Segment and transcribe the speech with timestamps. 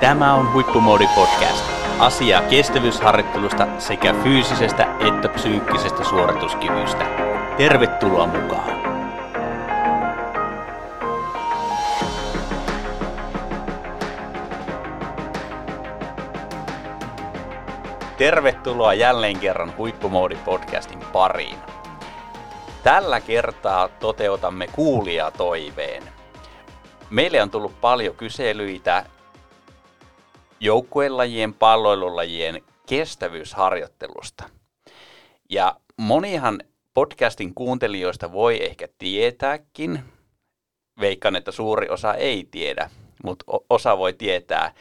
[0.00, 1.64] Tämä on Huippumoodi Podcast.
[1.98, 7.04] Asiaa kestävyysharjoittelusta sekä fyysisestä että psyykkisestä suorituskyvystä.
[7.56, 8.80] Tervetuloa mukaan!
[18.18, 21.56] Tervetuloa jälleen kerran Huippumoodi Podcastin pariin.
[22.82, 26.02] Tällä kertaa toteutamme kuulijatoiveen.
[27.10, 29.04] Meille on tullut paljon kyselyitä
[30.60, 34.44] joukkuelajien, palloilulajien kestävyysharjoittelusta.
[35.50, 36.60] Ja monihan
[36.94, 40.00] podcastin kuuntelijoista voi ehkä tietääkin,
[41.00, 42.90] veikkaan, että suuri osa ei tiedä,
[43.24, 44.74] mutta osa voi tietää,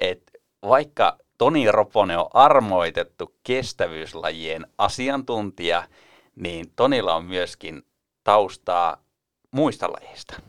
[0.00, 5.88] että vaikka Toni Roponen on armoitettu kestävyyslajien asiantuntija,
[6.36, 7.82] niin Tonilla on myöskin
[8.24, 9.02] taustaa
[9.50, 10.40] muista lajeista.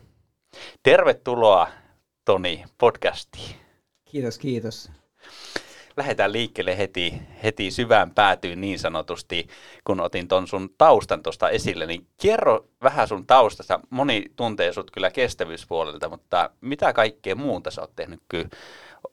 [0.82, 1.68] Tervetuloa
[2.24, 3.67] Toni podcastiin.
[4.18, 4.90] Kiitos, kiitos.
[5.96, 9.46] Lähdetään liikkeelle heti, heti syvään päätyyn niin sanotusti,
[9.84, 13.80] kun otin ton sun taustan tuosta esille, niin kerro vähän sun taustasta.
[13.90, 18.48] Moni tuntee sut kyllä kestävyyspuolelta, mutta mitä kaikkea muuta sä oot tehnyt kyllä,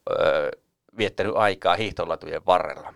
[0.09, 0.52] öö,
[0.97, 2.93] viettänyt aikaa hiihtolatujen varrella?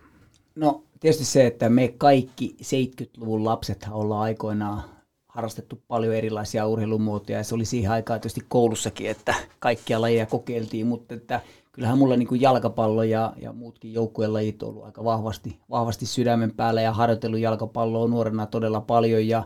[0.54, 4.82] No tietysti se, että me kaikki 70-luvun lapset ollaan aikoinaan
[5.28, 10.86] harrastettu paljon erilaisia urheilumuotoja ja se oli siihen aikaan tietysti koulussakin, että kaikkia lajeja kokeiltiin,
[10.86, 11.40] mutta että
[11.72, 16.06] kyllähän mulla niin kuin jalkapallo ja, ja muutkin joukkueen lajit on ollut aika vahvasti, vahvasti
[16.06, 19.42] sydämen päällä ja harjoitellut jalkapalloa nuorena todella paljon ja,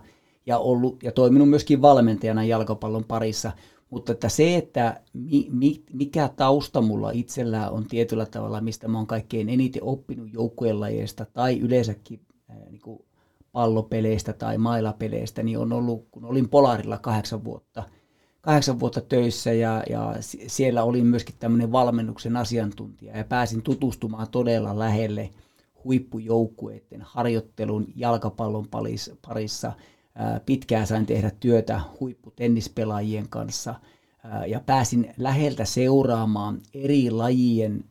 [0.47, 3.53] ja, ollut, ja toiminut myöskin valmentajana jalkapallon parissa.
[3.91, 8.99] Mutta että se, että mi, mi, mikä tausta mulla itsellään on tietyllä tavalla, mistä mä
[8.99, 13.05] oon kaikkein eniten oppinut joukkueen lajeista tai yleensäkin ää, niin kuin
[13.53, 17.83] pallopeleistä tai mailapeleistä, niin on ollut, kun olin Polarilla kahdeksan vuotta–
[18.45, 20.15] kahdeksan vuotta töissä ja, ja
[20.47, 25.31] siellä olin myöskin tämmöinen valmennuksen asiantuntija ja pääsin tutustumaan todella lähelle
[25.85, 28.67] huippujoukkueiden harjoittelun jalkapallon
[29.23, 29.73] parissa.
[30.47, 33.75] Pitkään sain tehdä työtä huipputennispelaajien kanssa
[34.47, 37.85] ja pääsin läheltä seuraamaan eri lajien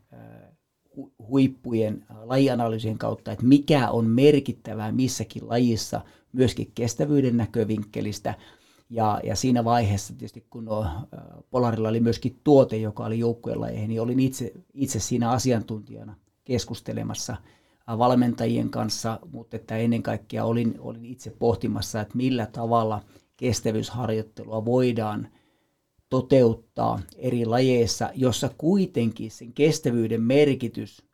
[1.27, 6.01] huippujen lajianalyysien kautta, että mikä on merkittävää missäkin lajissa
[6.33, 8.33] myöskin kestävyyden näkövinkkelistä–
[8.89, 10.85] ja, ja siinä vaiheessa tietysti, kun no,
[11.51, 17.37] Polarilla oli myöskin tuote, joka oli joukkuelajeihin, niin olin itse, itse siinä asiantuntijana keskustelemassa
[17.87, 23.01] valmentajien kanssa, mutta että ennen kaikkea olin, olin itse pohtimassa, että millä tavalla
[23.37, 25.27] kestävyysharjoittelua voidaan
[26.09, 31.05] toteuttaa eri lajeissa, jossa kuitenkin sen kestävyyden merkitys,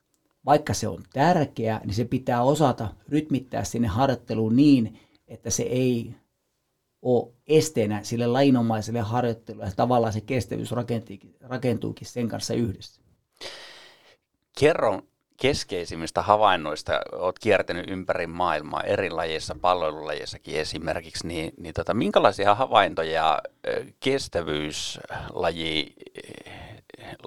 [0.45, 6.15] vaikka se on tärkeä, niin se pitää osata rytmittää sinne harjoitteluun niin, että se ei
[7.01, 10.71] ole esteenä sille lainomaiselle harjoittelulle ja tavallaan se kestävyys
[11.41, 13.01] rakentuukin sen kanssa yhdessä.
[14.59, 15.01] Kerro
[15.41, 23.41] keskeisimmistä havainnoista, olet kiertänyt ympäri maailmaa eri lajeissa, palvelulajeissakin esimerkiksi, niin, niin tota, minkälaisia havaintoja
[23.99, 25.93] kestävyyslaji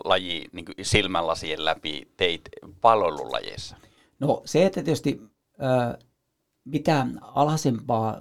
[0.04, 2.42] laji, niin silmälasien läpi teit
[2.80, 3.76] palvelulajeissa?
[4.18, 5.20] No se, että tietysti
[5.62, 5.96] äh,
[6.64, 8.20] mitä alhaisempaa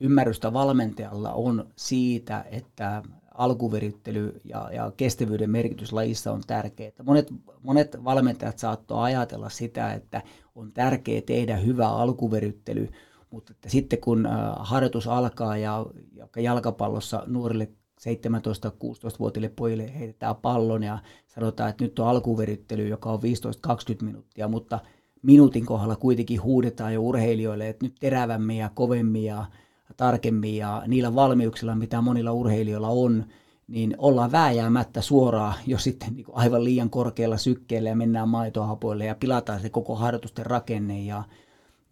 [0.00, 3.02] ymmärrystä valmentajalla on siitä, että
[3.34, 6.92] alkuverittely ja, ja kestävyyden merkitys lajissa on tärkeää.
[7.02, 10.22] Monet, monet valmentajat saattoi ajatella sitä, että
[10.54, 12.88] on tärkeää tehdä hyvä alkuverittely,
[13.30, 14.28] mutta että sitten kun
[14.58, 17.68] harjoitus alkaa ja, ja jalkapallossa nuorille
[18.00, 23.22] 17-16-vuotiaille pojille heitetään pallon ja sanotaan, että nyt on alkuverittely, joka on 15-20
[24.04, 24.78] minuuttia, mutta
[25.22, 29.44] minuutin kohdalla kuitenkin huudetaan jo urheilijoille, että nyt terävämmin ja kovemmin ja
[30.00, 33.24] tarkemmin ja niillä valmiuksilla, mitä monilla urheilijoilla on,
[33.68, 39.14] niin ollaan vääjäämättä suoraan jo sitten niin aivan liian korkealla sykkeellä ja mennään maitohapoille ja
[39.14, 41.00] pilataan se koko harjoitusten rakenne.
[41.00, 41.24] Ja,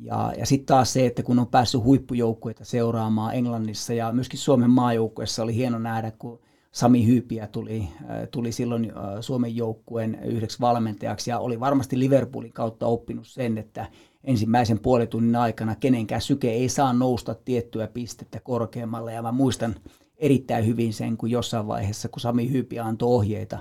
[0.01, 4.71] ja, ja sitten taas se, että kun on päässyt huippujoukkueita seuraamaan Englannissa ja myöskin Suomen
[4.71, 6.41] maajoukkueessa oli hieno nähdä, kun
[6.73, 12.53] Sami Hyypiä tuli, äh, tuli silloin äh, Suomen joukkueen yhdeksi valmentajaksi ja oli varmasti Liverpoolin
[12.53, 13.87] kautta oppinut sen, että
[14.25, 19.13] ensimmäisen puolitunnin aikana kenenkään syke ei saa nousta tiettyä pistettä korkeammalle.
[19.13, 19.77] Ja mä muistan
[20.17, 23.59] erittäin hyvin sen, kun jossain vaiheessa, kun Sami Hyypi antoi ohjeita,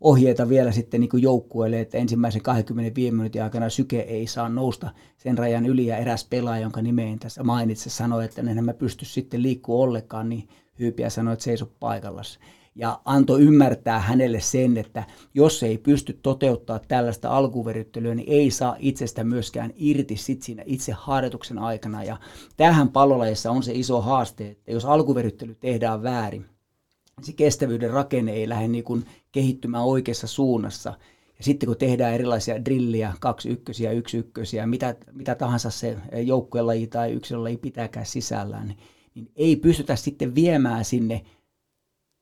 [0.00, 5.38] ohjeita vielä sitten niin joukkueelle, että ensimmäisen 25 minuutin aikana syke ei saa nousta sen
[5.38, 9.42] rajan yli ja eräs pelaaja, jonka nimeen tässä mainitse, sanoi, että en mä pysty sitten
[9.42, 10.48] liikkua ollenkaan, niin
[10.80, 12.38] Hyypiä sanoi, että seiso paikallas
[12.76, 18.76] ja antoi ymmärtää hänelle sen, että jos ei pysty toteuttaa tällaista alkuveryttelyä, niin ei saa
[18.78, 22.04] itsestä myöskään irti sit siinä itse harjoituksen aikana.
[22.04, 22.16] Ja
[22.56, 26.46] tähän pallolajissa on se iso haaste, että jos alkuveryttely tehdään väärin,
[27.22, 30.94] se kestävyyden rakenne ei lähde niin kuin kehittymään oikeassa suunnassa.
[31.38, 36.86] Ja sitten kun tehdään erilaisia drilliä, kaksi ykkösiä, yksi ykkösiä, mitä, mitä tahansa se joukkuelaji
[36.86, 38.78] tai yksilölaji pitääkään sisällään, niin,
[39.14, 41.22] niin ei pystytä sitten viemään sinne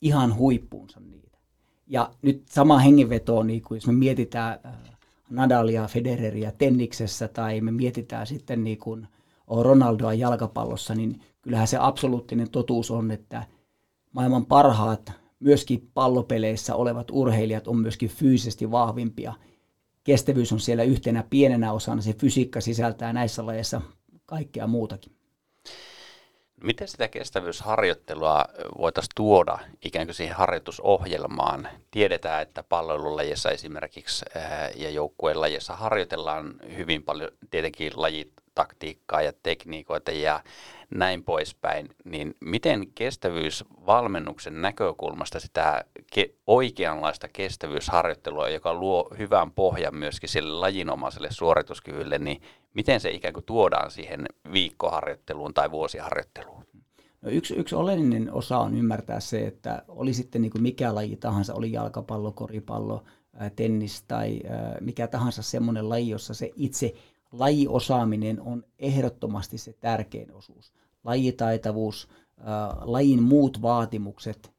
[0.05, 1.39] ihan huippuunsa niitä.
[1.87, 4.75] Ja nyt sama hengenveto, niin kuin jos me mietitään äh,
[5.31, 9.09] Nadalia, Federeria tenniksessä tai me mietitään sitten niin kuin
[9.63, 13.47] Ronaldoa jalkapallossa, niin kyllähän se absoluuttinen totuus on, että
[14.13, 19.35] maailman parhaat myöskin pallopeleissä olevat urheilijat on myöskin fyysisesti vahvimpia.
[20.05, 23.81] Kestävyys on siellä yhtenä pienenä osana, se fysiikka sisältää näissä lajeissa
[24.27, 25.14] kaikkea muutakin.
[26.65, 28.45] Miten sitä kestävyysharjoittelua
[28.79, 31.69] voitaisiin tuoda ikään kuin siihen harjoitusohjelmaan?
[31.91, 34.25] Tiedetään, että palvelulajissa esimerkiksi
[34.75, 37.93] ja joukkueen lajissa harjoitellaan hyvin paljon tietenkin
[38.59, 40.41] lajitaktiikkaa ja tekniikoita ja
[40.91, 45.85] näin poispäin, niin miten kestävyysvalmennuksen näkökulmasta sitä
[46.19, 52.43] ke- oikeanlaista kestävyysharjoittelua, joka luo hyvän pohjan myöskin sille lajinomaiselle suorituskyvylle, niin
[52.75, 56.65] miten se ikään kuin tuodaan siihen viikkoharjoitteluun tai vuosiharjoitteluun?
[57.23, 61.17] No yksi, yksi oleellinen osa on ymmärtää se, että oli sitten niin kuin mikä laji
[61.17, 63.05] tahansa, oli jalkapallo, koripallo,
[63.57, 64.41] tennis tai
[64.81, 66.95] mikä tahansa semmoinen laji, jossa se itse
[67.39, 70.73] lajiosaaminen on ehdottomasti se tärkein osuus.
[71.05, 72.09] Lajitaitavuus,
[72.81, 74.53] lajin muut vaatimukset,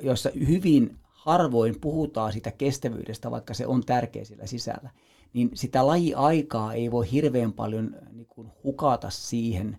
[0.00, 4.90] joissa hyvin harvoin puhutaan sitä kestävyydestä, vaikka se on tärkeä sillä sisällä,
[5.32, 9.76] niin sitä lajiaikaa ei voi hirveän paljon niin kuin, hukata siihen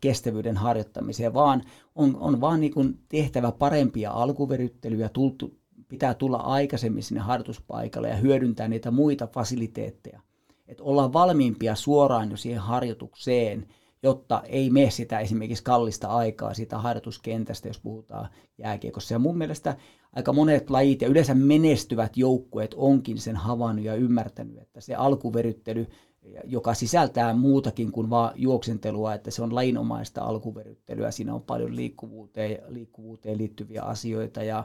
[0.00, 1.62] kestävyyden harjoittamiseen, vaan
[1.94, 5.54] on, on vaan niin kuin tehtävä parempia alkuveryttelyjä, tultu,
[5.88, 10.20] pitää tulla aikaisemmin sinne harjoituspaikalle ja hyödyntää niitä muita fasiliteetteja–
[10.68, 13.66] että ollaan valmiimpia suoraan jo siihen harjoitukseen,
[14.02, 18.28] jotta ei mene sitä esimerkiksi kallista aikaa siitä harjoituskentästä, jos puhutaan
[18.58, 19.14] jääkiekossa.
[19.14, 19.76] Ja mun mielestä
[20.12, 25.86] aika monet lajit ja yleensä menestyvät joukkueet onkin sen havainnut ja ymmärtänyt, että se alkuveryttely,
[26.44, 32.62] joka sisältää muutakin kuin vain juoksentelua, että se on lajinomaista alkuveryttelyä, siinä on paljon liikkuvuuteen,
[32.68, 34.64] liikkuvuuteen liittyviä asioita ja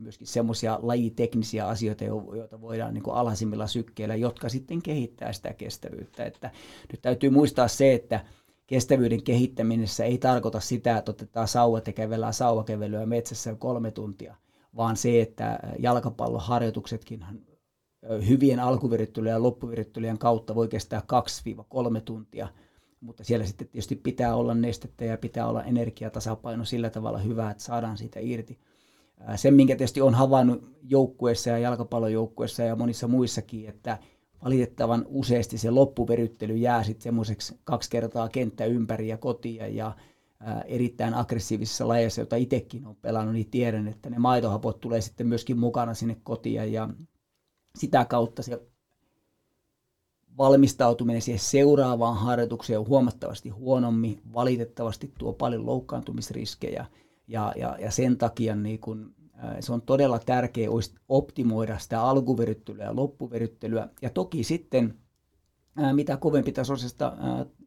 [0.00, 6.24] myöskin semmoisia lajiteknisiä asioita, joita voidaan niin alhaisimmilla sykkeillä, jotka sitten kehittää sitä kestävyyttä.
[6.24, 6.50] Että
[6.92, 8.24] nyt täytyy muistaa se, että
[8.66, 14.36] kestävyyden kehittämisessä ei tarkoita sitä, että otetaan sauvat ja kävellään sauvakevelyä metsässä kolme tuntia,
[14.76, 17.24] vaan se, että jalkapalloharjoituksetkin
[18.28, 21.02] hyvien alkuvirittelyjen ja loppuvirittelyjen kautta voi kestää
[21.98, 22.48] 2-3 tuntia,
[23.00, 27.62] mutta siellä sitten tietysti pitää olla nestettä ja pitää olla energiatasapaino sillä tavalla hyvä, että
[27.62, 28.58] saadaan siitä irti.
[29.36, 33.98] Sen, minkä tietysti on havainnut joukkueessa ja jalkapallojoukkueessa ja monissa muissakin, että
[34.44, 39.96] valitettavan useasti se loppuveryttely jää sitten semmoiseksi kaksi kertaa kenttä ympäri ja kotia ja
[40.64, 45.58] erittäin aggressiivisissa lajeissa, joita itsekin on pelannut, niin tiedän, että ne maitohapot tulee sitten myöskin
[45.58, 46.88] mukana sinne kotiin ja
[47.76, 48.62] sitä kautta se
[50.38, 56.86] valmistautuminen siihen seuraavaan harjoitukseen on huomattavasti huonommin, valitettavasti tuo paljon loukkaantumisriskejä–
[57.30, 59.14] ja, ja, ja sen takia niin kun,
[59.60, 60.70] se on todella tärkeää
[61.08, 63.88] optimoida sitä alkuveryttelyä ja loppuveryttelyä.
[64.02, 64.98] Ja toki sitten,
[65.92, 67.16] mitä kovempi tasoisesta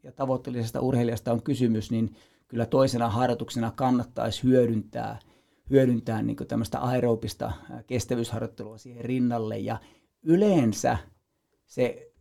[0.04, 2.16] ja tavoitteellisesta urheilijasta on kysymys, niin
[2.48, 5.20] kyllä toisena harjoituksena kannattaisi hyödyntää,
[5.70, 7.52] hyödyntää niin tämmöistä aerobista
[7.88, 9.58] kestävyysharjoittelua siihen rinnalle.
[9.58, 9.80] Ja
[10.24, 10.98] yleensä
[11.66, 12.12] se,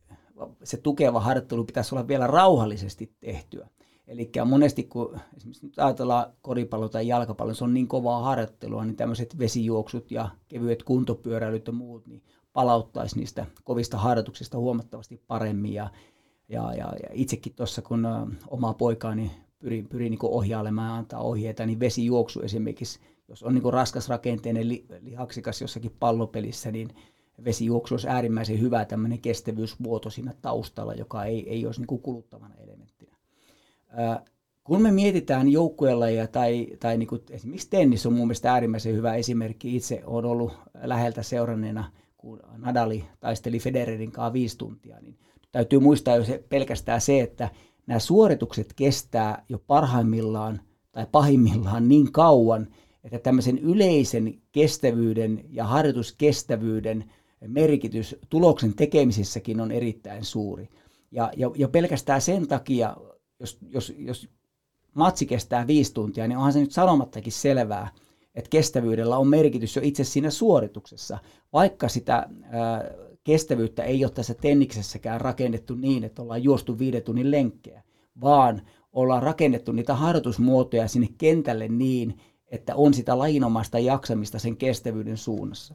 [0.62, 3.68] se tukeva harjoittelu pitäisi olla vielä rauhallisesti tehtyä.
[4.12, 8.96] Eli monesti kun esimerkiksi nyt ajatellaan koripallo tai jalkapallo, se on niin kovaa harjoittelua, niin
[8.96, 15.72] tämmöiset vesijuoksut ja kevyet kuntopyöräilyt ja muut, niin palauttaisi niistä kovista harjoituksista huomattavasti paremmin.
[15.72, 15.90] Ja,
[16.48, 18.06] ja, ja, ja itsekin tuossa, kun
[18.48, 23.72] omaa poikaani pyrin, pyrin niin ohjailemaan ja antaa ohjeita, niin vesijuoksu esimerkiksi, jos on niin
[23.72, 26.88] raskasrakenteinen li, lihaksikas jossakin pallopelissä, niin
[27.44, 33.01] vesijuoksu olisi äärimmäisen hyvä tämmöinen kestävyysmuoto siinä taustalla, joka ei, ei olisi niin kuluttavana elementtinä
[34.64, 39.14] kun me mietitään joukkuelajeja tai, tai niin kuin esimerkiksi tennis on mun mielestä äärimmäisen hyvä
[39.14, 39.76] esimerkki.
[39.76, 45.18] Itse olen ollut läheltä seuranneena, kun Nadali taisteli Federerin kanssa viisi tuntia, niin
[45.52, 47.48] täytyy muistaa jo se, pelkästään se, että
[47.86, 50.60] nämä suoritukset kestää jo parhaimmillaan
[50.92, 52.68] tai pahimmillaan niin kauan,
[53.04, 57.04] että tämmöisen yleisen kestävyyden ja harjoituskestävyyden
[57.46, 60.68] merkitys tuloksen tekemisessäkin on erittäin suuri.
[61.10, 62.96] Ja, ja, ja pelkästään sen takia
[63.42, 64.28] jos, jos, jos
[64.94, 67.88] matsi kestää viisi tuntia, niin onhan se nyt sanomattakin selvää,
[68.34, 71.18] että kestävyydellä on merkitys jo itse siinä suorituksessa,
[71.52, 72.90] vaikka sitä ää,
[73.24, 77.82] kestävyyttä ei ole tässä tenniksessäkään rakennettu niin, että ollaan juostu viiden tunnin lenkkejä,
[78.20, 85.16] vaan ollaan rakennettu niitä harjoitusmuotoja sinne kentälle niin, että on sitä lajinomaista jaksamista sen kestävyyden
[85.16, 85.74] suunnassa.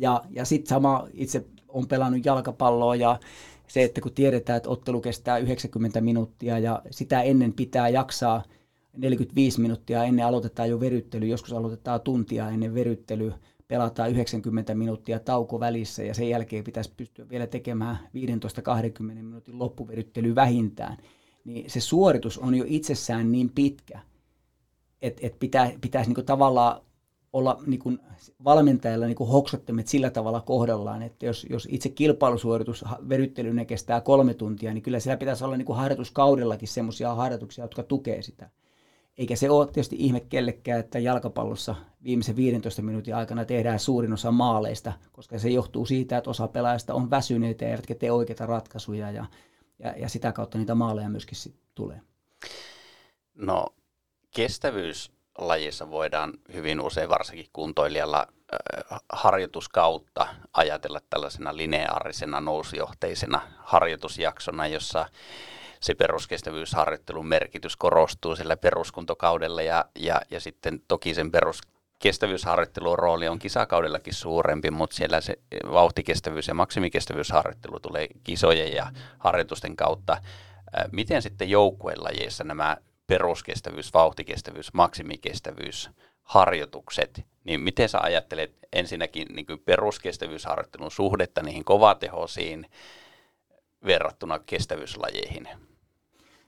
[0.00, 3.20] Ja, ja sitten sama itse on pelannut jalkapalloa ja
[3.68, 8.42] se, että kun tiedetään, että ottelu kestää 90 minuuttia ja sitä ennen pitää jaksaa
[8.96, 13.32] 45 minuuttia ennen aloitetaan jo veryttely, joskus aloitetaan tuntia ennen veryttely,
[13.68, 17.98] pelataan 90 minuuttia tauko välissä ja sen jälkeen pitäisi pystyä vielä tekemään
[19.00, 20.96] 15-20 minuutin loppuveryttely vähintään,
[21.44, 24.00] niin se suoritus on jo itsessään niin pitkä,
[25.02, 26.80] että et pitää, pitäisi niinku tavallaan
[27.32, 27.98] olla niinku
[28.44, 34.74] valmentajalla niinku hoksottimet sillä tavalla kohdallaan, että jos, jos itse kilpailusuoritus veryttelyyn kestää kolme tuntia,
[34.74, 38.50] niin kyllä siellä pitäisi olla niinku harjoituskaudellakin semmoisia harjoituksia, jotka tukee sitä.
[39.18, 44.30] Eikä se ole tietysti ihme kellekään, että jalkapallossa viimeisen 15 minuutin aikana tehdään suurin osa
[44.32, 49.10] maaleista, koska se johtuu siitä, että osa pelaajista on väsyneitä ja eivätkä tee oikeita ratkaisuja
[49.10, 49.26] ja,
[49.78, 52.00] ja, ja sitä kautta niitä maaleja myöskin sit tulee.
[53.34, 53.66] No
[55.38, 58.26] kestävyyslajissa voidaan hyvin usein varsinkin kuntoilijalla
[59.12, 65.06] harjoituskautta ajatella tällaisena lineaarisena nousjohteisena harjoitusjaksona, jossa
[65.80, 73.38] se peruskestävyysharjoittelun merkitys korostuu sillä peruskuntokaudella ja, ja, ja sitten toki sen peruskestävyysharjoittelun rooli on
[73.38, 75.38] kisakaudellakin suurempi, mutta siellä se
[75.72, 80.16] vauhtikestävyys ja maksimikestävyysharjoittelu tulee kisojen ja harjoitusten kautta.
[80.92, 82.76] Miten sitten joukkuelajeissa nämä
[83.08, 85.90] peruskestävyys, vauhtikestävyys, maksimikestävyys,
[86.22, 92.66] harjoitukset, niin miten sä ajattelet ensinnäkin niin kuin peruskestävyysharjoittelun suhdetta niihin kovatehoisiin
[93.84, 95.48] verrattuna kestävyyslajeihin?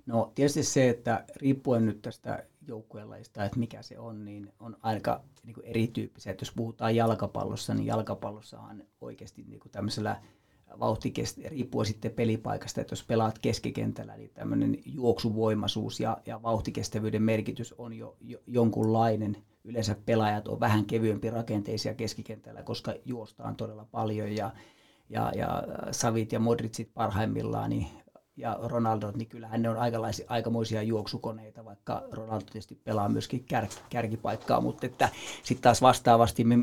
[0.06, 5.20] No tietysti se, että riippuen nyt tästä joukkueenlajista, että mikä se on, niin on aika
[5.44, 6.32] niin kuin erityyppisiä.
[6.32, 10.20] Että jos puhutaan jalkapallossa, niin jalkapallossahan oikeasti niin kuin tämmöisellä
[10.80, 17.74] vauhtikest, riippuen sitten pelipaikasta, että jos pelaat keskikentällä, niin tämmöinen juoksuvoimaisuus ja, ja vauhtikestävyyden merkitys
[17.78, 19.36] on jo, jo jonkunlainen.
[19.64, 24.50] Yleensä pelaajat on vähän kevyempi rakenteisia keskikentällä, koska juostaan todella paljon ja,
[25.10, 27.86] ja, ja Savit ja Modricit parhaimmillaan, niin
[28.36, 29.76] ja Ronaldo, niin kyllähän ne on
[30.28, 35.08] aikamoisia juoksukoneita, vaikka Ronaldo tietysti pelaa myöskin kär, kärkipaikkaa, mutta että
[35.42, 36.56] sitten taas vastaavasti me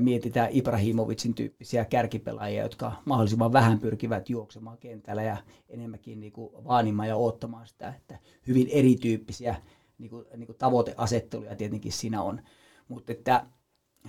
[0.00, 5.36] mietitään Ibrahimovicin tyyppisiä kärkipelaajia, jotka mahdollisimman vähän pyrkivät juoksemaan kentällä ja
[5.68, 9.56] enemmänkin niin kuin vaanimaan ja odottamaan sitä, että hyvin erityyppisiä
[9.98, 12.42] niin kuin, niin kuin tavoiteasetteluja tietenkin siinä on.
[12.88, 13.46] Mutta että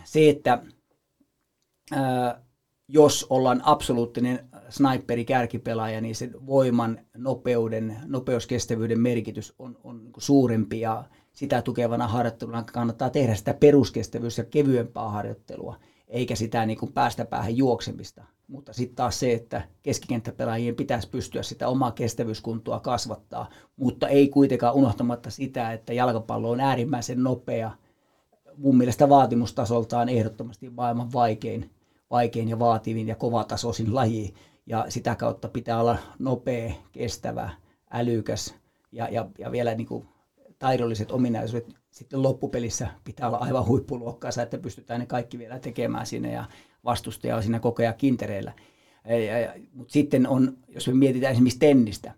[0.04, 0.64] se, että
[1.92, 2.42] ää,
[2.94, 10.80] jos ollaan absoluuttinen sniperi kärkipelaaja, niin sen voiman, nopeuden, nopeuskestävyyden merkitys on, on niin suurempi
[10.80, 15.76] ja sitä tukevana harjoitteluna kannattaa tehdä sitä peruskestävyys- ja kevyempää harjoittelua,
[16.08, 18.24] eikä sitä niin kuin päästä päähän juoksemista.
[18.48, 24.76] Mutta sitten taas se, että keskikenttäpelaajien pitäisi pystyä sitä omaa kestävyyskuntoa kasvattaa, mutta ei kuitenkaan
[24.76, 27.72] unohtamatta sitä, että jalkapallo on äärimmäisen nopea,
[28.58, 31.70] mun mielestä vaatimustasoltaan ehdottomasti maailman vaikein
[32.12, 34.34] vaikein ja vaativin ja kovatasoisin laji.
[34.66, 37.50] Ja sitä kautta pitää olla nopea, kestävä,
[37.92, 38.56] älykäs
[38.92, 40.08] ja, ja, ja vielä niin kuin
[40.60, 46.32] taidolliset ominaisuudet sitten loppupelissä pitää olla aivan huippuluokkaansa, että pystytään ne kaikki vielä tekemään sinne
[46.32, 46.46] ja
[46.86, 48.54] vastustaja on siinä koko ajan kintereillä.
[49.74, 52.14] Mutta sitten on, jos me mietitään esimerkiksi tennistä,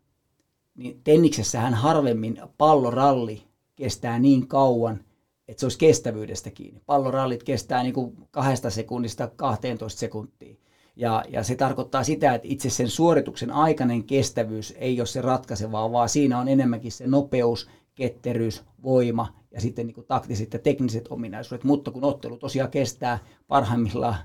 [0.75, 3.43] niin tenniksessähän harvemmin palloralli
[3.75, 5.03] kestää niin kauan,
[5.47, 6.81] että se olisi kestävyydestä kiinni.
[6.85, 10.55] Pallorallit kestää niin kuin kahdesta sekunnista 12 sekuntia.
[10.95, 15.91] Ja, ja se tarkoittaa sitä, että itse sen suorituksen aikainen kestävyys ei ole se ratkaisevaa,
[15.91, 21.07] vaan siinä on enemmänkin se nopeus, ketteryys, voima ja sitten niin kuin taktiset ja tekniset
[21.09, 21.63] ominaisuudet.
[21.63, 24.15] Mutta kun ottelu tosiaan kestää parhaimmillaan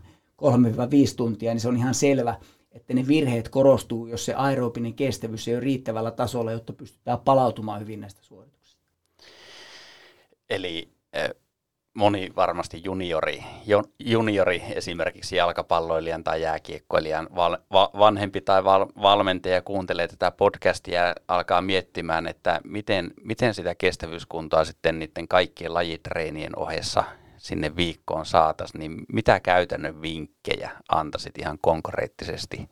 [0.42, 0.44] 3-5
[1.16, 2.34] tuntia, niin se on ihan selvä,
[2.72, 7.80] että ne virheet korostuu, jos se aerobinen kestävyys ei ole riittävällä tasolla, jotta pystytään palautumaan
[7.80, 8.82] hyvin näistä suorituksista.
[10.50, 10.97] Eli
[11.98, 13.44] moni varmasti juniori,
[13.98, 21.14] juniori esimerkiksi jalkapalloilijan tai jääkiekkoilijan val, va, vanhempi tai val, valmentaja kuuntelee tätä podcastia ja
[21.28, 27.04] alkaa miettimään, että miten, miten sitä kestävyyskuntoa sitten niiden kaikkien lajitreenien ohessa
[27.36, 32.68] sinne viikkoon saataisiin, niin mitä käytännön vinkkejä antaisit ihan konkreettisesti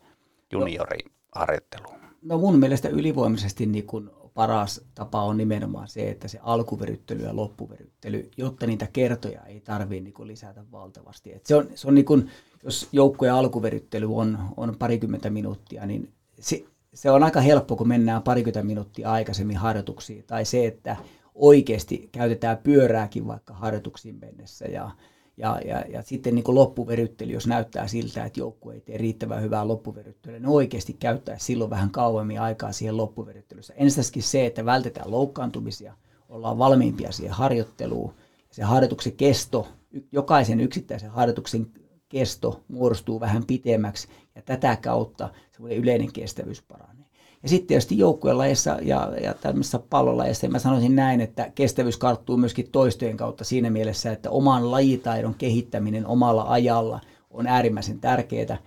[0.51, 1.99] junioriharjoitteluun?
[2.21, 7.35] No mun mielestä ylivoimaisesti niin kun paras tapa on nimenomaan se, että se alkuveryttely ja
[7.35, 11.33] loppuveryttely, jotta niitä kertoja ei tarvitse niin lisätä valtavasti.
[11.33, 12.29] Et se on, se on niin kuin,
[12.63, 18.23] jos joukkojen alkuveryttely on, on parikymmentä minuuttia, niin se, se on aika helppo, kun mennään
[18.23, 20.23] parikymmentä minuuttia aikaisemmin harjoituksiin.
[20.27, 20.97] Tai se, että
[21.35, 24.91] oikeasti käytetään pyörääkin vaikka harjoituksiin mennessä ja,
[25.37, 29.67] ja, ja, ja sitten niin loppuveryttely, jos näyttää siltä, että joukkue ei tee riittävän hyvää
[29.67, 33.73] loppuveryttelyä, niin oikeasti käyttää silloin vähän kauemmin aikaa siihen loppuveryttelyssä.
[33.73, 35.93] Ensinnäkin se, että vältetään loukkaantumisia,
[36.29, 38.13] ollaan valmiimpia siihen harjoitteluun.
[38.51, 39.67] Se harjoituksen kesto,
[40.11, 41.67] jokaisen yksittäisen harjoituksen
[42.09, 46.96] kesto muodostuu vähän pitemmäksi ja tätä kautta semmoinen yleinen kestävyys paranee.
[47.43, 52.71] Ja sitten tietysti joukkuelajeissa ja, ja tämmöisessä pallolajeissa, mä sanoisin näin, että kestävyys karttuu myöskin
[52.71, 56.99] toistojen kautta siinä mielessä, että oman lajitaidon kehittäminen omalla ajalla
[57.31, 58.57] on äärimmäisen tärkeää.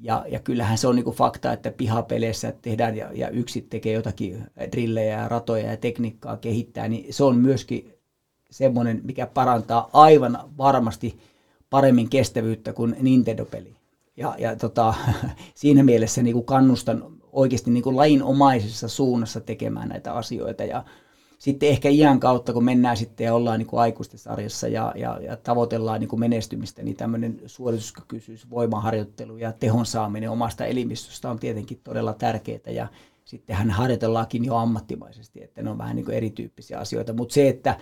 [0.00, 4.46] Ja, ja kyllähän se on niin fakta, että pihapeleissä tehdään ja, ja yksi tekee jotakin
[4.72, 7.92] drillejä ja ratoja ja tekniikkaa kehittää, niin se on myöskin
[8.50, 11.18] semmoinen, mikä parantaa aivan varmasti
[11.70, 13.76] paremmin kestävyyttä kuin Nintendo-peli.
[14.16, 14.94] Ja, ja tota,
[15.54, 20.64] siinä mielessä niin kuin kannustan oikeasti niin kuin lainomaisessa suunnassa tekemään näitä asioita.
[20.64, 20.84] Ja
[21.38, 25.20] sitten ehkä iän kautta, kun mennään sitten ja ollaan niin kuin aikuisten sarjassa ja, ja,
[25.20, 31.38] ja tavoitellaan niin kuin menestymistä, niin tämmöinen suorituskykyisyys, voimaharjoittelu ja tehon saaminen omasta elimistöstä on
[31.38, 32.70] tietenkin todella tärkeää.
[32.70, 32.88] Ja
[33.24, 37.12] sittenhän harjoitellaankin jo ammattimaisesti, että ne on vähän niin kuin erityyppisiä asioita.
[37.12, 37.78] Mutta se, että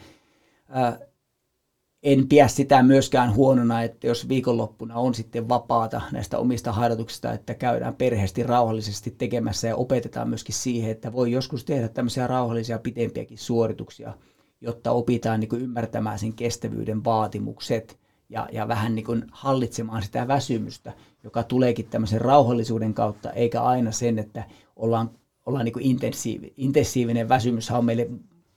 [2.04, 7.54] en pidä sitä myöskään huonona, että jos viikonloppuna on sitten vapaata näistä omista harjoituksista, että
[7.54, 13.38] käydään perheesti rauhallisesti tekemässä ja opetetaan myöskin siihen, että voi joskus tehdä tämmöisiä rauhallisia pitempiäkin
[13.38, 14.14] suorituksia,
[14.60, 20.92] jotta opitaan niin ymmärtämään sen kestävyyden vaatimukset ja, ja vähän niin kuin hallitsemaan sitä väsymystä,
[21.22, 24.44] joka tuleekin tämmöisen rauhallisuuden kautta, eikä aina sen, että
[24.76, 25.10] ollaan,
[25.46, 28.10] ollaan niin intensiivi, intensiivinen väsymys on meille,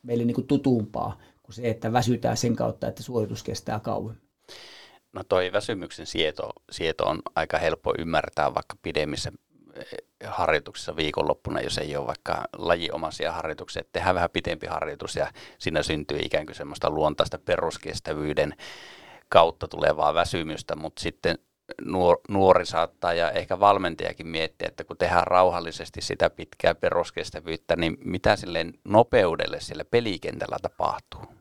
[0.03, 4.21] meille niin tutumpaa kuin se, että väsytään sen kautta, että suoritus kestää kauemmin.
[5.13, 9.31] No toi väsymyksen sieto, sieto on aika helppo ymmärtää vaikka pidemmissä
[9.75, 9.85] eh,
[10.25, 15.83] harjoituksissa viikonloppuna, jos ei ole vaikka lajiomaisia harjoituksia, että tehdään vähän pitempi harjoitus ja siinä
[15.83, 18.55] syntyy ikään kuin semmoista luontaista peruskestävyyden
[19.29, 21.37] kautta tulevaa väsymystä, mutta sitten
[22.29, 28.35] nuori saattaa ja ehkä valmentajakin miettiä, että kun tehdään rauhallisesti sitä pitkää peruskestävyyttä, niin mitä
[28.35, 31.36] sille nopeudelle siellä pelikentällä tapahtuu?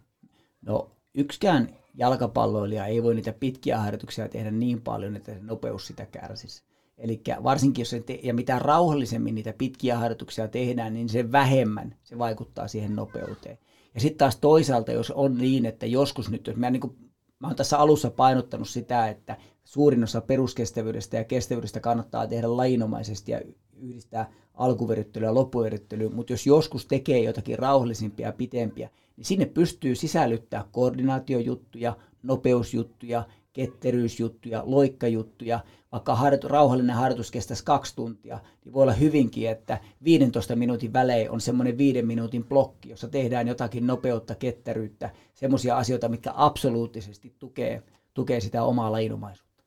[0.66, 6.06] No yksikään jalkapalloilija ei voi niitä pitkiä harjoituksia tehdä niin paljon, että se nopeus sitä
[6.06, 6.62] kärsisi.
[6.99, 11.95] Eli varsinkin jos se te- ja mitä rauhallisemmin niitä pitkiä harjoituksia tehdään, niin se vähemmän
[12.02, 13.58] se vaikuttaa siihen nopeuteen.
[13.95, 16.97] Ja sitten taas toisaalta, jos on niin, että joskus nyt, jos mä, niin kuin,
[17.38, 23.32] mä oon tässä alussa painottanut sitä, että suurin osa peruskestävyydestä ja kestävyydestä kannattaa tehdä lainomaisesti
[23.32, 23.40] ja
[23.76, 29.94] yhdistää alkuveryttelyä ja loppuveryttelyä, mutta jos joskus tekee jotakin rauhallisimpia ja pitempiä, niin sinne pystyy
[29.94, 35.60] sisällyttää koordinaatiojuttuja, nopeusjuttuja, ketteryysjuttuja, loikkajuttuja,
[35.92, 41.30] vaikka harjoitu, rauhallinen harjoitus kestäisi kaksi tuntia, niin voi olla hyvinkin, että 15 minuutin välein
[41.30, 47.82] on semmoinen viiden minuutin blokki, jossa tehdään jotakin nopeutta, ketteryyttä, semmoisia asioita, mitkä absoluuttisesti tukee,
[48.14, 49.64] tukee sitä omaa lajinomaisuutta.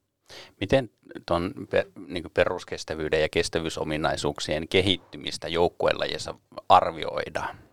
[0.60, 0.90] Miten
[1.26, 6.36] tuon per, niin peruskestävyyden ja kestävyysominaisuuksien kehittymistä joukkuelajissa
[6.70, 7.69] arvioidaan?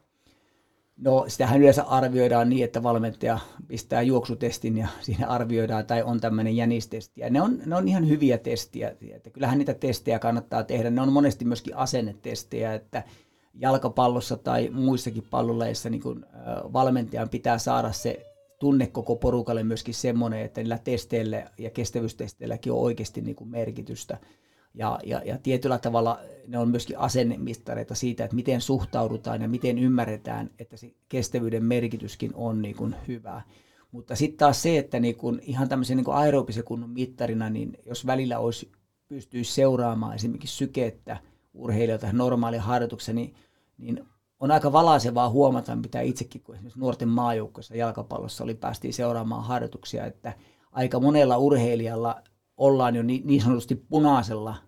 [0.97, 6.57] No sitähän yleensä arvioidaan niin, että valmentaja pistää juoksutestin ja siinä arvioidaan, tai on tämmöinen
[6.57, 7.21] jänistesti.
[7.21, 10.91] Ja ne on, ne on ihan hyviä testiä, että kyllähän niitä testejä kannattaa tehdä.
[10.91, 13.03] Ne on monesti myöskin asennetestejä, että
[13.55, 16.27] jalkapallossa tai muissakin palloleissa niin kun,
[16.73, 18.27] valmentajan pitää saada se
[18.59, 24.19] tunne koko porukalle myöskin semmoinen, että niillä testeillä ja kestävyystesteilläkin on oikeasti niin merkitystä.
[24.77, 29.79] Ja, ja, ja tietyllä tavalla ne on myöskin asennemistareita siitä, että miten suhtaudutaan ja miten
[29.79, 33.43] ymmärretään, että se kestävyyden merkityskin on niin kuin hyvä.
[33.93, 38.07] Mutta sitten taas se, että niin kuin ihan tämmöisen niin aerobisen kunnon mittarina, niin jos
[38.07, 38.73] välillä olisi,
[39.09, 41.17] pystyisi seuraamaan esimerkiksi sykettä
[41.55, 43.35] urheilijoilta normaalin harjoituksen, niin,
[43.79, 44.05] niin
[44.41, 50.07] on aika valaisevaa huomata, mitä itsekin, kun esimerkiksi nuorten maajoukkoissa jalkapallossa oli, päästiin seuraamaan harjoituksia,
[50.07, 50.33] että
[50.73, 52.23] aika monella urheilijalla
[52.57, 54.66] ollaan jo niin sanotusti punaisella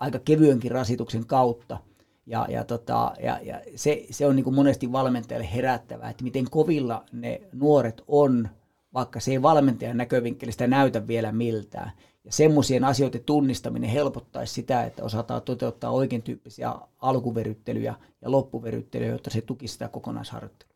[0.00, 1.78] aika kevyenkin rasituksen kautta.
[2.26, 6.50] Ja, ja, tota, ja, ja se, se on niin kuin monesti valmentajalle herättävää, että miten
[6.50, 8.48] kovilla ne nuoret on,
[8.94, 11.92] vaikka se ei valmentajan näkövinkkelistä näytä vielä miltään.
[12.24, 19.30] Ja semmoisien asioiden tunnistaminen helpottaisi sitä, että osataan toteuttaa oikein tyyppisiä alkuveryttelyjä ja loppuveryttelyjä, jotta
[19.30, 20.74] se tukisi sitä kokonaisharjoittelua.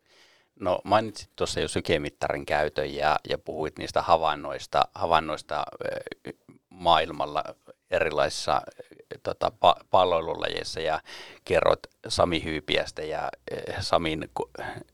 [0.59, 5.65] No mainitsit tuossa jo sykemittarin käytön ja, ja puhuit niistä havainnoista, havainnoista
[6.69, 7.43] maailmalla
[7.91, 8.61] erilaisissa
[9.23, 10.99] tota, pa- palloilulajeissa ja
[11.45, 13.29] kerrot Sami Hyypiästä ja
[13.79, 14.29] Samin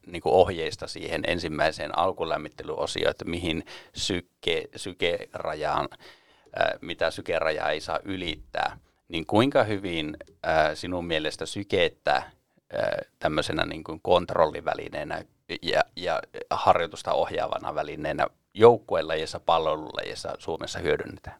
[0.05, 5.89] niin kuin ohjeista siihen ensimmäiseen alkulämmittelyosioon, että mihin syke, sykerajaan
[6.81, 8.77] mitä sykerajaa ei saa ylittää,
[9.07, 10.17] niin kuinka hyvin
[10.73, 12.23] sinun mielestä sykettä
[13.19, 15.23] tämmöisenä niin kuin kontrollivälineenä
[15.61, 21.37] ja, ja harjoitusta ohjaavana välineenä joukkuelajissa, palvelulajissa Suomessa hyödynnetään?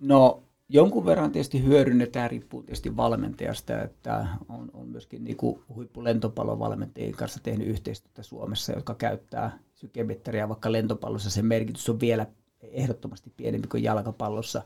[0.00, 7.12] No jonkun verran tietysti hyödynnetään, riippuu tietysti valmentajasta, että on, on myöskin niin kuin huippulentopallovalmentajien
[7.12, 12.26] kanssa tehnyt yhteistyötä Suomessa, jotka käyttää sykemetriä, vaikka lentopallossa sen merkitys on vielä
[12.62, 14.62] ehdottomasti pienempi kuin jalkapallossa.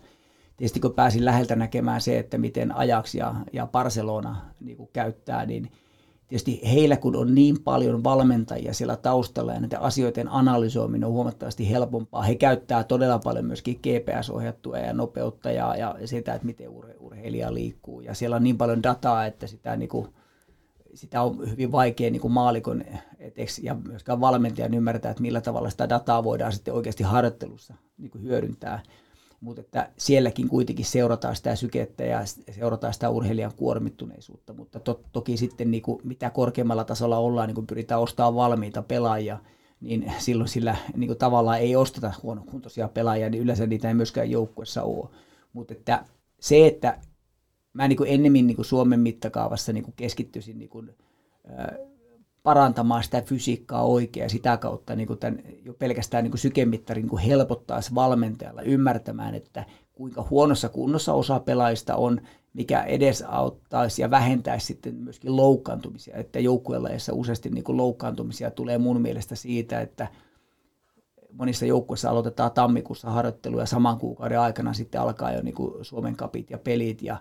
[0.56, 5.46] Tietysti kun pääsin läheltä näkemään se, että miten Ajax ja, ja Barcelona niin kuin käyttää,
[5.46, 5.72] niin
[6.30, 11.70] tietysti heillä kun on niin paljon valmentajia siellä taustalla ja näiden asioiden analysoiminen on huomattavasti
[11.70, 12.22] helpompaa.
[12.22, 17.54] He käyttää todella paljon myöskin GPS-ohjattua ja nopeutta ja, ja sitä, että miten urhe, urheilija
[17.54, 18.00] liikkuu.
[18.00, 20.08] Ja siellä on niin paljon dataa, että sitä, niin kuin,
[20.94, 22.84] sitä on hyvin vaikea niin kuin maalikon
[23.18, 28.10] eteksi ja myöskään valmentajan ymmärtää, että millä tavalla sitä dataa voidaan sitten oikeasti harjoittelussa niin
[28.10, 28.82] kuin hyödyntää
[29.40, 35.36] mutta että sielläkin kuitenkin seurataan sitä sykettä ja seurataan sitä urheilijan kuormittuneisuutta, mutta to, toki
[35.36, 39.38] sitten niin kuin mitä korkeammalla tasolla ollaan, niin kun pyritään ostamaan valmiita pelaajia,
[39.80, 44.30] niin silloin sillä niin kuin tavallaan ei osteta huonokuntoisia pelaajia, niin yleensä niitä ei myöskään
[44.30, 45.08] joukkuessa ole.
[45.52, 46.04] Mutta että
[46.40, 46.98] se, että
[47.72, 50.96] mä niin kuin ennemmin niin kuin Suomen mittakaavassa niin kuin keskittyisin niin kuin,
[52.42, 57.18] parantamaan sitä fysiikkaa oikein ja sitä kautta niin kuin tämän, jo pelkästään niin sykemittari niin
[57.18, 62.20] helpottaisi valmentajalla ymmärtämään, että kuinka huonossa kunnossa osa pelaajista on,
[62.54, 66.16] mikä edesauttaisi ja vähentäisi sitten myöskin loukkaantumisia.
[66.16, 70.08] Että joukkuelajeissa useasti niin kuin loukkaantumisia tulee mun mielestä siitä, että
[71.32, 76.50] monissa joukkueissa aloitetaan tammikuussa harjoitteluja saman kuukauden aikana sitten alkaa jo niin kuin Suomen kapit
[76.50, 77.16] ja pelit ja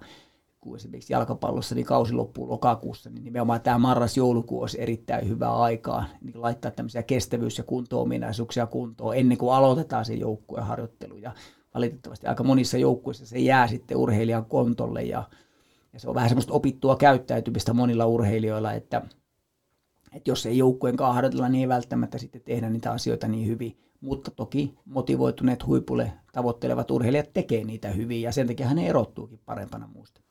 [0.61, 6.05] kun esimerkiksi jalkapallossa niin kausi loppuu lokakuussa, niin nimenomaan tämä marras-joulukuu olisi erittäin hyvää aikaa
[6.21, 11.17] niin laittaa tämmöisiä kestävyys- ja kunto-ominaisuuksia kuntoon ennen kuin aloitetaan se joukkueen harjoittelu.
[11.17, 11.31] Ja
[11.73, 15.23] valitettavasti aika monissa joukkueissa se jää sitten urheilijan kontolle ja,
[15.93, 19.01] ja se on vähän semmoista opittua käyttäytymistä monilla urheilijoilla, että,
[20.13, 23.77] että jos ei joukkueen kanssa harjoitella, niin ei välttämättä sitten tehdä niitä asioita niin hyvin.
[24.01, 29.87] Mutta toki motivoituneet huipulle tavoittelevat urheilijat tekee niitä hyvin ja sen takia ne erottuukin parempana
[29.87, 30.21] muusta.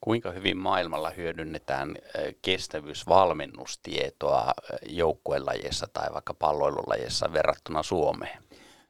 [0.00, 1.96] Kuinka hyvin maailmalla hyödynnetään
[2.42, 4.54] kestävyysvalmennustietoa
[4.88, 8.42] joukkuelajeissa tai vaikka palloilulajeissa verrattuna Suomeen?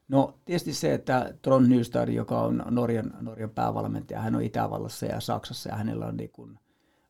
[0.09, 5.21] No tietysti se, että Tron Nystad, joka on Norjan, Norjan päävalmentaja, hän on Itävallassa ja
[5.21, 6.59] Saksassa ja hänellä on niin kuin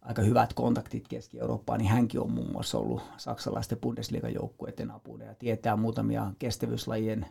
[0.03, 5.77] aika hyvät kontaktit Keski-Eurooppaan, niin hänkin on muun muassa ollut saksalaisten Bundesliga-joukkueiden apuna ja tietää
[5.77, 7.27] muutamia kestävyyslajien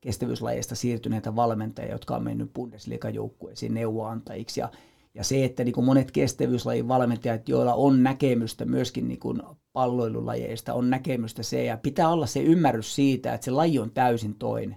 [0.00, 4.60] kestävyyslajeista siirtyneitä valmentajia, jotka on mennyt Bundesliga-joukkueisiin neuvoantajiksi.
[4.60, 4.68] Ja
[5.14, 10.74] ja se, että niin kuin monet kestävyyslajin valmentajat, joilla on näkemystä myöskin niin kuin palloilulajeista,
[10.74, 14.76] on näkemystä se, ja pitää olla se ymmärrys siitä, että se laji on täysin toinen.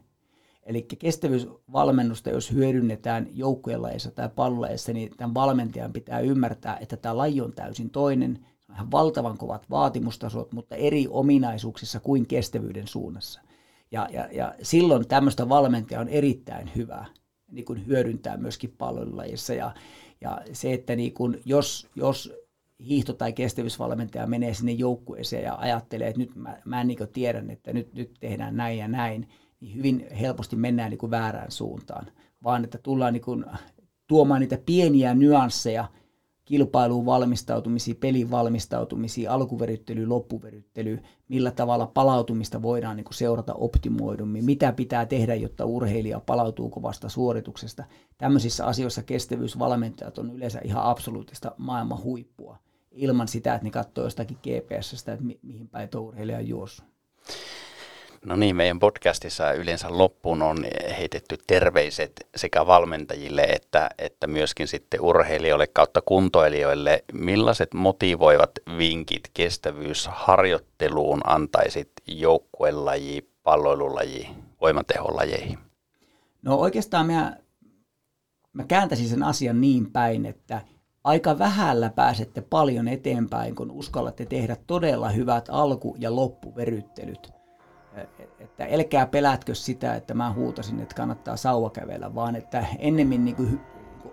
[0.63, 7.41] Eli kestävyysvalmennusta, jos hyödynnetään joukkuelajeissa tai pallolajeissa, niin tämän valmentajan pitää ymmärtää, että tämä laji
[7.41, 8.39] on täysin toinen.
[8.60, 13.41] Se on ihan valtavan kovat vaatimustasot, mutta eri ominaisuuksissa kuin kestävyyden suunnassa.
[13.91, 17.06] Ja, ja, ja silloin tämmöistä valmentajaa on erittäin hyvä
[17.52, 19.54] niin kuin hyödyntää myöskin palvelulajissa.
[19.54, 19.74] Ja,
[20.21, 22.34] ja se, että niin kun, jos, jos
[22.80, 27.73] hiihto- tai kestävyysvalmentaja menee sinne joukkueeseen ja ajattelee, että nyt mä, mä niin tiedän, että
[27.73, 29.28] nyt, nyt tehdään näin ja näin,
[29.60, 32.08] niin hyvin helposti mennään niin väärään suuntaan.
[32.43, 33.45] Vaan että tullaan niin
[34.08, 35.88] tuomaan niitä pieniä nyansseja–
[36.45, 45.05] kilpailuun valmistautumisia, pelin valmistautumisia, alkuveryttely, loppuveryttely, millä tavalla palautumista voidaan niin seurata optimoidummin, mitä pitää
[45.05, 47.84] tehdä, jotta urheilija palautuu kovasta suorituksesta.
[48.17, 52.58] Tämmöisissä asioissa kestävyysvalmentajat on yleensä ihan absoluuttista maailman huippua,
[52.91, 56.94] ilman sitä, että ne katsoo jostakin GPSstä, että mi- mihin päin tuo urheilija on juossut.
[58.25, 60.57] No niin, meidän podcastissa yleensä loppuun on
[60.97, 67.03] heitetty terveiset sekä valmentajille että, että myöskin sitten urheilijoille kautta kuntoilijoille.
[67.13, 74.29] Millaiset motivoivat vinkit kestävyysharjoitteluun antaisit joukkuelaji, palloilulaji,
[74.61, 75.57] voimateholajiin?
[76.41, 77.38] No oikeastaan mä,
[78.53, 80.61] mä kääntäisin sen asian niin päin, että
[81.03, 87.35] aika vähällä pääsette paljon eteenpäin, kun uskallatte tehdä todella hyvät alku- ja loppuveryttelyt
[88.39, 93.36] että älkää pelätkö sitä, että mä huutasin, että kannattaa sauva kävellä, vaan että ennemmin niin
[93.36, 93.62] kuin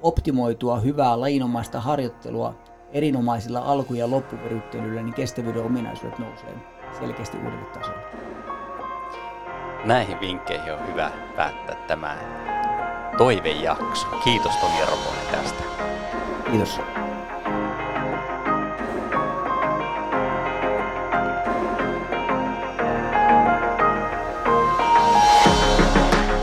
[0.02, 2.54] optimoitua hyvää lajinomaista harjoittelua
[2.92, 6.54] erinomaisilla alku- ja loppuveryttelyillä, niin kestävyyden ominaisuudet nousee
[6.98, 8.02] selkeästi uudelle tasolle.
[9.84, 12.16] Näihin vinkkeihin on hyvä päättää tämä
[13.18, 14.06] toivejakso.
[14.24, 15.62] Kiitos Tomi Roponen tästä.
[16.50, 17.01] Kiitos.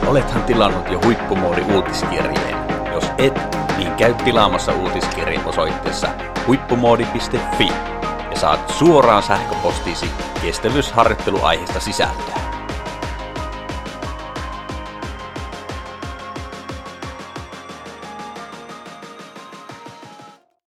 [0.10, 2.58] Olethan tilannut jo huippumoodi uutiskirjeen.
[2.94, 6.08] Jos et, niin käy tilaamassa uutiskirjeen osoitteessa
[6.48, 7.68] huippumoodi.fi
[8.32, 12.49] ja saat suoraan sähköpostiisi kestävyysharjoitteluaiheesta sisältöä.